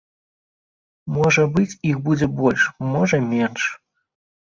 [1.17, 2.61] Можа быць, іх будзе больш,
[2.97, 3.73] можа, менш.